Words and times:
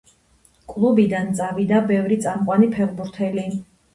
კლუბიდან 0.71 1.27
წავიდა 1.41 1.83
ბევრი 1.91 2.17
წამყვანი 2.23 2.69
ფეხბურთელი. 2.77 3.45